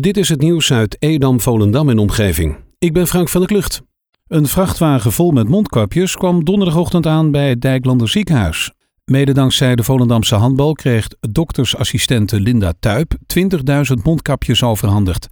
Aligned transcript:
Dit 0.00 0.16
is 0.16 0.28
het 0.28 0.40
nieuws 0.40 0.72
uit 0.72 0.96
Edam, 0.98 1.40
Volendam 1.40 1.88
en 1.88 1.98
omgeving. 1.98 2.56
Ik 2.78 2.92
ben 2.92 3.06
Frank 3.06 3.28
van 3.28 3.40
der 3.40 3.50
Klucht. 3.50 3.82
Een 4.26 4.46
vrachtwagen 4.46 5.12
vol 5.12 5.30
met 5.30 5.48
mondkapjes 5.48 6.16
kwam 6.16 6.44
donderdagochtend 6.44 7.06
aan 7.06 7.30
bij 7.30 7.48
het 7.48 7.60
Dijklander 7.60 8.08
ziekenhuis. 8.08 8.72
Mede 9.04 9.32
dankzij 9.32 9.76
de 9.76 9.82
Volendamse 9.82 10.34
handbal 10.34 10.72
kreeg 10.72 11.08
doktersassistente 11.20 12.40
Linda 12.40 12.72
Tuip 12.80 13.14
20.000 13.38 14.02
mondkapjes 14.02 14.62
overhandigd. 14.62 15.26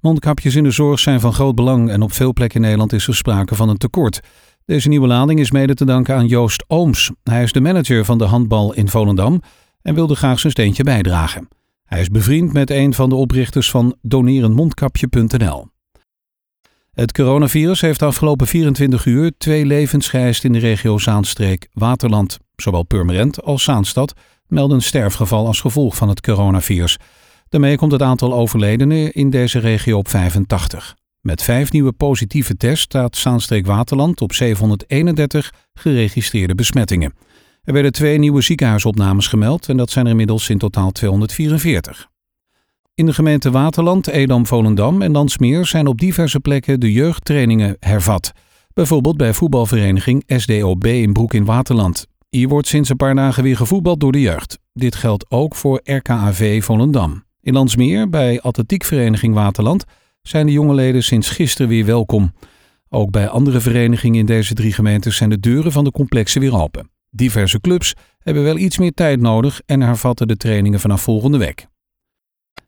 Mondkapjes 0.00 0.54
in 0.54 0.64
de 0.64 0.70
zorg 0.70 0.98
zijn 0.98 1.20
van 1.20 1.32
groot 1.32 1.54
belang 1.54 1.90
en 1.90 2.02
op 2.02 2.12
veel 2.12 2.32
plekken 2.32 2.56
in 2.56 2.62
Nederland 2.62 2.92
is 2.92 3.06
er 3.06 3.14
sprake 3.14 3.54
van 3.54 3.68
een 3.68 3.78
tekort. 3.78 4.20
Deze 4.64 4.88
nieuwe 4.88 5.06
lading 5.06 5.40
is 5.40 5.50
mede 5.50 5.74
te 5.74 5.84
danken 5.84 6.14
aan 6.14 6.26
Joost 6.26 6.64
Ooms. 6.66 7.10
Hij 7.22 7.42
is 7.42 7.52
de 7.52 7.60
manager 7.60 8.04
van 8.04 8.18
de 8.18 8.24
handbal 8.24 8.74
in 8.74 8.88
Volendam 8.88 9.42
en 9.82 9.94
wilde 9.94 10.14
graag 10.14 10.40
zijn 10.40 10.52
steentje 10.52 10.82
bijdragen. 10.82 11.48
Hij 11.84 12.00
is 12.00 12.08
bevriend 12.08 12.52
met 12.52 12.70
een 12.70 12.94
van 12.94 13.08
de 13.08 13.14
oprichters 13.14 13.70
van 13.70 13.96
donerenmondkapje.nl. 14.02 15.68
Het 16.92 17.12
coronavirus 17.12 17.80
heeft 17.80 17.98
de 17.98 18.04
afgelopen 18.04 18.46
24 18.46 19.06
uur 19.06 19.32
twee 19.38 19.66
levens 19.66 20.08
geëist 20.08 20.44
in 20.44 20.52
de 20.52 20.58
regio 20.58 20.98
Zaanstreek-Waterland. 20.98 22.38
Zowel 22.56 22.82
Purmerend 22.82 23.42
als 23.42 23.62
Zaanstad 23.62 24.14
melden 24.46 24.82
sterfgeval 24.82 25.46
als 25.46 25.60
gevolg 25.60 25.96
van 25.96 26.08
het 26.08 26.20
coronavirus. 26.20 26.98
Daarmee 27.48 27.76
komt 27.76 27.92
het 27.92 28.02
aantal 28.02 28.34
overledenen 28.34 29.12
in 29.12 29.30
deze 29.30 29.58
regio 29.58 29.98
op 29.98 30.08
85. 30.08 30.96
Met 31.20 31.42
vijf 31.42 31.72
nieuwe 31.72 31.92
positieve 31.92 32.56
tests 32.56 32.84
staat 32.84 33.16
Zaanstreek-Waterland 33.16 34.20
op 34.20 34.32
731 34.32 35.52
geregistreerde 35.74 36.54
besmettingen. 36.54 37.14
Er 37.64 37.72
werden 37.72 37.92
twee 37.92 38.18
nieuwe 38.18 38.40
ziekenhuisopnames 38.40 39.26
gemeld 39.26 39.68
en 39.68 39.76
dat 39.76 39.90
zijn 39.90 40.04
er 40.04 40.10
inmiddels 40.10 40.48
in 40.48 40.58
totaal 40.58 40.90
244. 40.90 42.08
In 42.94 43.06
de 43.06 43.12
gemeente 43.12 43.50
Waterland, 43.50 44.06
Edam, 44.06 44.46
Volendam 44.46 45.02
en 45.02 45.12
Landsmeer 45.12 45.66
zijn 45.66 45.86
op 45.86 45.98
diverse 45.98 46.40
plekken 46.40 46.80
de 46.80 46.92
jeugdtrainingen 46.92 47.76
hervat. 47.80 48.32
Bijvoorbeeld 48.72 49.16
bij 49.16 49.34
voetbalvereniging 49.34 50.22
SDOB 50.26 50.86
in 50.86 51.12
Broek 51.12 51.34
in 51.34 51.44
Waterland. 51.44 52.06
Hier 52.28 52.48
wordt 52.48 52.68
sinds 52.68 52.88
een 52.88 52.96
paar 52.96 53.14
dagen 53.14 53.42
weer 53.42 53.56
gevoetbald 53.56 54.00
door 54.00 54.12
de 54.12 54.20
jeugd. 54.20 54.58
Dit 54.72 54.94
geldt 54.94 55.30
ook 55.30 55.54
voor 55.54 55.80
RKAV 55.84 56.64
Volendam. 56.64 57.24
In 57.40 57.52
Landsmeer, 57.52 58.08
bij 58.08 58.40
atletiekvereniging 58.40 59.34
Waterland, 59.34 59.84
zijn 60.22 60.46
de 60.46 60.52
jonge 60.52 60.74
leden 60.74 61.02
sinds 61.02 61.30
gisteren 61.30 61.68
weer 61.68 61.84
welkom. 61.84 62.32
Ook 62.88 63.10
bij 63.10 63.28
andere 63.28 63.60
verenigingen 63.60 64.18
in 64.18 64.26
deze 64.26 64.54
drie 64.54 64.72
gemeentes 64.72 65.16
zijn 65.16 65.30
de 65.30 65.40
deuren 65.40 65.72
van 65.72 65.84
de 65.84 65.90
complexen 65.90 66.40
weer 66.40 66.56
open. 66.56 66.92
Diverse 67.16 67.60
clubs 67.60 67.94
hebben 68.18 68.42
wel 68.42 68.56
iets 68.56 68.78
meer 68.78 68.92
tijd 68.92 69.20
nodig 69.20 69.60
en 69.66 69.80
hervatten 69.80 70.28
de 70.28 70.36
trainingen 70.36 70.80
vanaf 70.80 71.02
volgende 71.02 71.38
week. 71.38 71.66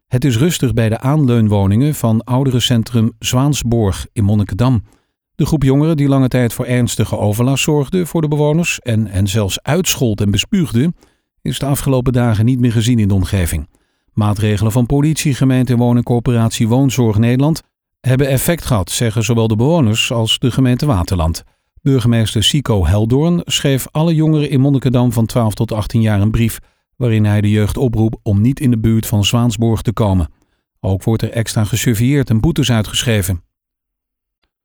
Het 0.06 0.24
is 0.24 0.36
rustig 0.36 0.72
bij 0.72 0.88
de 0.88 0.98
aanleunwoningen 0.98 1.94
van 1.94 2.24
ouderencentrum 2.24 3.12
Zwaansborg 3.18 4.06
in 4.12 4.24
Monnikendam. 4.24 4.82
De 5.34 5.46
groep 5.46 5.62
jongeren 5.62 5.96
die 5.96 6.08
lange 6.08 6.28
tijd 6.28 6.52
voor 6.52 6.64
ernstige 6.64 7.18
overlast 7.18 7.64
zorgde 7.64 8.06
voor 8.06 8.20
de 8.20 8.28
bewoners 8.28 8.80
en 8.80 9.06
hen 9.06 9.28
zelfs 9.28 9.62
uitschold 9.62 10.20
en 10.20 10.30
bespuugde, 10.30 10.92
is 11.42 11.58
de 11.58 11.66
afgelopen 11.66 12.12
dagen 12.12 12.44
niet 12.44 12.60
meer 12.60 12.72
gezien 12.72 12.98
in 12.98 13.08
de 13.08 13.14
omgeving. 13.14 13.68
Maatregelen 14.12 14.72
van 14.72 14.86
politie, 14.86 15.34
gemeente 15.34 15.72
en 15.72 15.78
woningcorporatie 15.78 16.68
Woonzorg 16.68 17.18
Nederland 17.18 17.62
hebben 18.00 18.28
effect 18.28 18.64
gehad, 18.64 18.90
zeggen 18.90 19.22
zowel 19.22 19.48
de 19.48 19.56
bewoners 19.56 20.12
als 20.12 20.38
de 20.38 20.50
gemeente 20.50 20.86
Waterland. 20.86 21.44
Burgemeester 21.86 22.44
Sico 22.44 22.86
Heldoorn 22.86 23.42
schreef 23.44 23.86
alle 23.90 24.14
jongeren 24.14 24.50
in 24.50 24.60
Monnikendam 24.60 25.12
van 25.12 25.26
12 25.26 25.54
tot 25.54 25.72
18 25.72 26.00
jaar 26.00 26.20
een 26.20 26.30
brief 26.30 26.58
waarin 26.96 27.24
hij 27.24 27.40
de 27.40 27.50
jeugd 27.50 27.76
oproept 27.76 28.16
om 28.22 28.40
niet 28.40 28.60
in 28.60 28.70
de 28.70 28.78
buurt 28.78 29.06
van 29.06 29.24
Zwaansborg 29.24 29.82
te 29.82 29.92
komen. 29.92 30.28
Ook 30.80 31.02
wordt 31.02 31.22
er 31.22 31.30
extra 31.30 31.64
gesurveilleerd 31.64 32.30
en 32.30 32.40
boetes 32.40 32.70
uitgeschreven. 32.70 33.42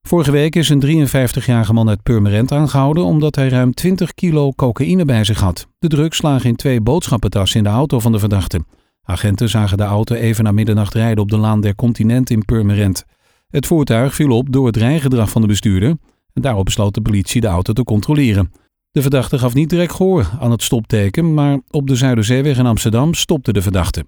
Vorige 0.01 0.31
week 0.31 0.55
is 0.55 0.69
een 0.69 1.07
53-jarige 1.07 1.73
man 1.73 1.89
uit 1.89 2.03
Purmerend 2.03 2.51
aangehouden 2.51 3.03
omdat 3.03 3.35
hij 3.35 3.49
ruim 3.49 3.73
20 3.73 4.13
kilo 4.13 4.51
cocaïne 4.51 5.05
bij 5.05 5.23
zich 5.23 5.39
had. 5.39 5.67
De 5.79 5.87
drugs 5.87 6.21
lagen 6.21 6.49
in 6.49 6.55
twee 6.55 6.81
boodschappentassen 6.81 7.57
in 7.57 7.63
de 7.63 7.69
auto 7.69 7.99
van 7.99 8.11
de 8.11 8.19
verdachte. 8.19 8.65
Agenten 9.03 9.49
zagen 9.49 9.77
de 9.77 9.83
auto 9.83 10.15
even 10.15 10.43
na 10.43 10.51
middernacht 10.51 10.93
rijden 10.93 11.23
op 11.23 11.29
de 11.29 11.37
Laan 11.37 11.61
der 11.61 11.75
Continent 11.75 12.29
in 12.29 12.45
Purmerend. 12.45 13.05
Het 13.49 13.65
voertuig 13.65 14.15
viel 14.15 14.31
op 14.31 14.51
door 14.51 14.65
het 14.65 14.77
rijgedrag 14.77 15.29
van 15.29 15.41
de 15.41 15.47
bestuurder 15.47 15.95
en 16.33 16.41
daarop 16.41 16.65
besloot 16.65 16.93
de 16.93 17.01
politie 17.01 17.41
de 17.41 17.47
auto 17.47 17.73
te 17.73 17.83
controleren. 17.83 18.51
De 18.91 19.01
verdachte 19.01 19.39
gaf 19.39 19.53
niet 19.53 19.69
direct 19.69 19.93
gehoor 19.93 20.29
aan 20.39 20.51
het 20.51 20.63
stopteken, 20.63 21.33
maar 21.33 21.59
op 21.69 21.87
de 21.87 21.95
Zuiderzeeweg 21.95 22.57
in 22.57 22.65
Amsterdam 22.65 23.13
stopte 23.13 23.53
de 23.53 23.61
verdachte. 23.61 24.05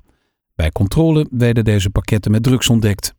Bij 0.56 0.72
controle 0.72 1.28
werden 1.32 1.64
deze 1.64 1.90
pakketten 1.90 2.32
met 2.32 2.44
drugs 2.44 2.70
ontdekt. 2.70 3.14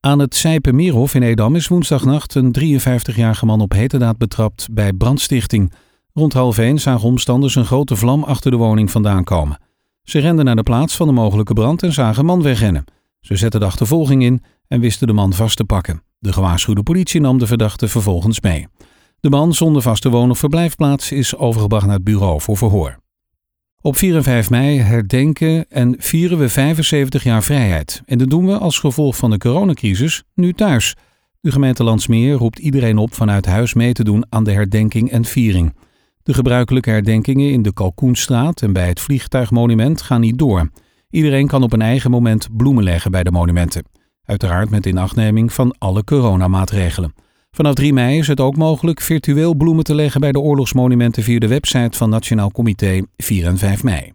Aan 0.00 0.18
het 0.18 0.34
Sijpenmeerhof 0.34 1.14
in 1.14 1.22
Edam 1.22 1.56
is 1.56 1.68
woensdagnacht 1.68 2.34
een 2.34 2.54
53-jarige 2.60 3.46
man 3.46 3.60
op 3.60 3.72
heterdaad 3.72 4.18
betrapt 4.18 4.68
bij 4.72 4.92
brandstichting. 4.92 5.72
Rond 6.12 6.32
half 6.32 6.58
één 6.58 6.78
zagen 6.78 7.08
omstanders 7.08 7.54
een 7.54 7.64
grote 7.64 7.96
vlam 7.96 8.22
achter 8.22 8.50
de 8.50 8.56
woning 8.56 8.90
vandaan 8.90 9.24
komen. 9.24 9.58
Ze 10.02 10.18
renden 10.18 10.44
naar 10.44 10.56
de 10.56 10.62
plaats 10.62 10.96
van 10.96 11.06
de 11.06 11.12
mogelijke 11.12 11.52
brand 11.52 11.82
en 11.82 11.92
zagen 11.92 12.18
een 12.18 12.26
man 12.26 12.42
wegrennen. 12.42 12.84
Ze 13.20 13.36
zetten 13.36 13.60
de 13.60 13.66
achtervolging 13.66 14.22
in 14.22 14.42
en 14.68 14.80
wisten 14.80 15.06
de 15.06 15.12
man 15.12 15.32
vast 15.32 15.56
te 15.56 15.64
pakken. 15.64 16.02
De 16.24 16.32
gewaarschuwde 16.32 16.82
politie 16.82 17.20
nam 17.20 17.38
de 17.38 17.46
verdachte 17.46 17.88
vervolgens 17.88 18.40
mee. 18.40 18.66
De 19.20 19.30
man 19.30 19.54
zonder 19.54 19.82
vaste 19.82 20.08
woon- 20.08 20.30
of 20.30 20.38
verblijfplaats 20.38 21.12
is 21.12 21.36
overgebracht 21.36 21.86
naar 21.86 21.94
het 21.94 22.04
bureau 22.04 22.40
voor 22.40 22.56
verhoor. 22.56 22.98
Op 23.80 23.96
4 23.96 24.16
en 24.16 24.22
5 24.22 24.50
mei 24.50 24.78
herdenken 24.78 25.66
en 25.68 25.94
vieren 25.98 26.38
we 26.38 26.48
75 26.48 27.24
jaar 27.24 27.42
vrijheid. 27.42 28.02
En 28.06 28.18
dat 28.18 28.30
doen 28.30 28.46
we 28.46 28.58
als 28.58 28.78
gevolg 28.78 29.16
van 29.16 29.30
de 29.30 29.38
coronacrisis 29.38 30.22
nu 30.34 30.52
thuis. 30.52 30.94
De 31.40 31.52
gemeente 31.52 31.84
Landsmeer 31.84 32.34
roept 32.34 32.58
iedereen 32.58 32.98
op 32.98 33.14
vanuit 33.14 33.46
huis 33.46 33.74
mee 33.74 33.92
te 33.92 34.04
doen 34.04 34.24
aan 34.28 34.44
de 34.44 34.52
herdenking 34.52 35.10
en 35.10 35.24
viering. 35.24 35.74
De 36.22 36.34
gebruikelijke 36.34 36.90
herdenkingen 36.90 37.50
in 37.50 37.62
de 37.62 37.72
Kalkoenstraat 37.72 38.62
en 38.62 38.72
bij 38.72 38.88
het 38.88 39.00
Vliegtuigmonument 39.00 40.02
gaan 40.02 40.20
niet 40.20 40.38
door. 40.38 40.70
Iedereen 41.10 41.46
kan 41.46 41.62
op 41.62 41.72
een 41.72 41.82
eigen 41.82 42.10
moment 42.10 42.56
bloemen 42.56 42.84
leggen 42.84 43.10
bij 43.10 43.22
de 43.22 43.30
monumenten. 43.30 43.93
Uiteraard 44.24 44.70
met 44.70 44.86
inachtneming 44.86 45.52
van 45.52 45.74
alle 45.78 46.04
coronamaatregelen. 46.04 47.14
Vanaf 47.50 47.74
3 47.74 47.92
mei 47.92 48.18
is 48.18 48.28
het 48.28 48.40
ook 48.40 48.56
mogelijk 48.56 49.00
virtueel 49.00 49.54
bloemen 49.54 49.84
te 49.84 49.94
leggen 49.94 50.20
bij 50.20 50.32
de 50.32 50.40
oorlogsmonumenten 50.40 51.22
via 51.22 51.38
de 51.38 51.48
website 51.48 51.98
van 51.98 52.10
Nationaal 52.10 52.50
Comité 52.50 53.02
4 53.16 53.46
en 53.46 53.58
5 53.58 53.82
mei. 53.82 54.12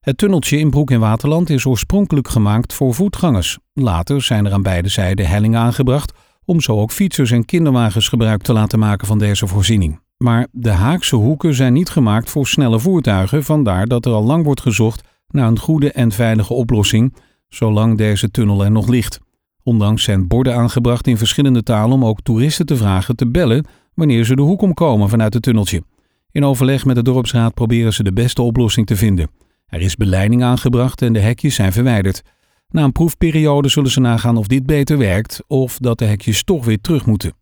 Het 0.00 0.18
tunneltje 0.18 0.58
in 0.58 0.70
Broek 0.70 0.90
in 0.90 1.00
Waterland 1.00 1.50
is 1.50 1.64
oorspronkelijk 1.64 2.28
gemaakt 2.28 2.72
voor 2.72 2.94
voetgangers. 2.94 3.58
Later 3.72 4.22
zijn 4.22 4.46
er 4.46 4.52
aan 4.52 4.62
beide 4.62 4.88
zijden 4.88 5.26
hellingen 5.26 5.60
aangebracht 5.60 6.12
om 6.44 6.60
zo 6.60 6.80
ook 6.80 6.90
fietsers 6.90 7.30
en 7.30 7.44
kinderwagens 7.44 8.08
gebruik 8.08 8.42
te 8.42 8.52
laten 8.52 8.78
maken 8.78 9.06
van 9.06 9.18
deze 9.18 9.46
voorziening. 9.46 10.00
Maar 10.16 10.46
de 10.52 10.70
Haakse 10.70 11.16
hoeken 11.16 11.54
zijn 11.54 11.72
niet 11.72 11.88
gemaakt 11.88 12.30
voor 12.30 12.46
snelle 12.46 12.78
voertuigen, 12.78 13.44
vandaar 13.44 13.86
dat 13.86 14.06
er 14.06 14.12
al 14.12 14.24
lang 14.24 14.44
wordt 14.44 14.60
gezocht 14.60 15.08
naar 15.28 15.48
een 15.48 15.58
goede 15.58 15.92
en 15.92 16.12
veilige 16.12 16.54
oplossing, 16.54 17.14
zolang 17.48 17.96
deze 17.96 18.30
tunnel 18.30 18.64
er 18.64 18.70
nog 18.70 18.88
ligt. 18.88 19.20
Ondanks 19.62 20.02
zijn 20.02 20.26
borden 20.26 20.54
aangebracht 20.54 21.06
in 21.06 21.16
verschillende 21.16 21.62
talen 21.62 21.94
om 21.94 22.04
ook 22.04 22.22
toeristen 22.22 22.66
te 22.66 22.76
vragen 22.76 23.16
te 23.16 23.30
bellen 23.30 23.64
wanneer 23.94 24.24
ze 24.24 24.36
de 24.36 24.42
hoek 24.42 24.62
omkomen 24.62 25.08
vanuit 25.08 25.34
het 25.34 25.42
tunneltje. 25.42 25.82
In 26.30 26.44
overleg 26.44 26.84
met 26.84 26.96
de 26.96 27.02
dorpsraad 27.02 27.54
proberen 27.54 27.92
ze 27.92 28.02
de 28.02 28.12
beste 28.12 28.42
oplossing 28.42 28.86
te 28.86 28.96
vinden. 28.96 29.30
Er 29.66 29.80
is 29.80 29.96
beleiding 29.96 30.42
aangebracht 30.42 31.02
en 31.02 31.12
de 31.12 31.20
hekjes 31.20 31.54
zijn 31.54 31.72
verwijderd. 31.72 32.22
Na 32.68 32.84
een 32.84 32.92
proefperiode 32.92 33.68
zullen 33.68 33.90
ze 33.90 34.00
nagaan 34.00 34.36
of 34.36 34.46
dit 34.46 34.66
beter 34.66 34.98
werkt 34.98 35.42
of 35.46 35.78
dat 35.78 35.98
de 35.98 36.04
hekjes 36.04 36.44
toch 36.44 36.64
weer 36.64 36.80
terug 36.80 37.06
moeten. 37.06 37.32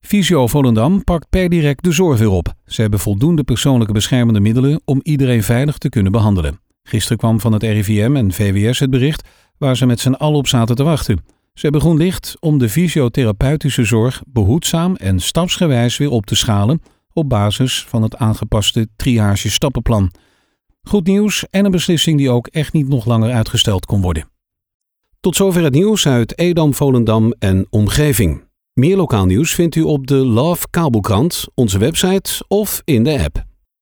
Visio 0.00 0.46
Volendam 0.46 1.04
pakt 1.04 1.28
per 1.30 1.48
direct 1.48 1.84
de 1.84 1.92
zorg 1.92 2.18
weer 2.18 2.30
op. 2.30 2.54
Ze 2.64 2.80
hebben 2.80 3.00
voldoende 3.00 3.44
persoonlijke 3.44 3.92
beschermende 3.92 4.40
middelen 4.40 4.80
om 4.84 5.00
iedereen 5.02 5.42
veilig 5.42 5.78
te 5.78 5.88
kunnen 5.88 6.12
behandelen. 6.12 6.60
Gisteren 6.88 7.18
kwam 7.18 7.40
van 7.40 7.52
het 7.52 7.62
RIVM 7.62 8.16
en 8.16 8.32
VWS 8.32 8.78
het 8.78 8.90
bericht 8.90 9.28
waar 9.58 9.76
ze 9.76 9.86
met 9.86 10.00
z'n 10.00 10.12
allen 10.12 10.38
op 10.38 10.46
zaten 10.46 10.76
te 10.76 10.82
wachten. 10.82 11.24
Ze 11.54 11.62
hebben 11.62 11.80
groen 11.80 11.96
licht 11.96 12.36
om 12.40 12.58
de 12.58 12.68
fysiotherapeutische 12.68 13.84
zorg 13.84 14.22
behoedzaam 14.26 14.96
en 14.96 15.20
stapsgewijs 15.20 15.96
weer 15.96 16.10
op 16.10 16.26
te 16.26 16.36
schalen 16.36 16.82
op 17.12 17.28
basis 17.28 17.84
van 17.88 18.02
het 18.02 18.16
aangepaste 18.16 18.88
triage-stappenplan. 18.96 20.10
Goed 20.82 21.06
nieuws 21.06 21.44
en 21.50 21.64
een 21.64 21.70
beslissing 21.70 22.18
die 22.18 22.30
ook 22.30 22.46
echt 22.46 22.72
niet 22.72 22.88
nog 22.88 23.04
langer 23.04 23.32
uitgesteld 23.32 23.86
kon 23.86 24.00
worden. 24.00 24.28
Tot 25.20 25.36
zover 25.36 25.62
het 25.62 25.74
nieuws 25.74 26.06
uit 26.06 26.38
Edam, 26.38 26.74
Volendam 26.74 27.34
en 27.38 27.66
omgeving. 27.70 28.44
Meer 28.72 28.96
lokaal 28.96 29.26
nieuws 29.26 29.54
vindt 29.54 29.74
u 29.74 29.82
op 29.82 30.06
de 30.06 30.14
Love 30.14 30.66
Kabelkrant, 30.70 31.46
onze 31.54 31.78
website 31.78 32.44
of 32.48 32.82
in 32.84 33.02
de 33.02 33.22
app. 33.24 33.55